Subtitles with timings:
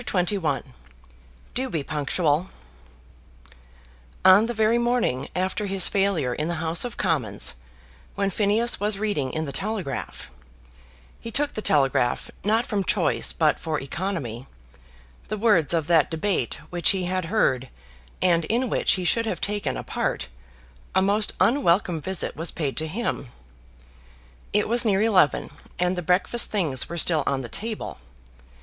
[0.03, 0.63] CHAPTER XXI
[1.53, 2.49] "Do be punctual"
[4.25, 7.53] On the very morning after his failure in the House of Commons,
[8.15, 10.31] when Phineas was reading in the Telegraph,
[11.19, 14.47] he took the Telegraph not from choice but for economy,
[15.27, 17.69] the words of that debate which he had heard
[18.23, 20.29] and in which he should have taken a part,
[20.95, 23.29] a most unwelcome visit was paid to him.
[24.51, 27.99] It was near eleven, and the breakfast things were still on the table.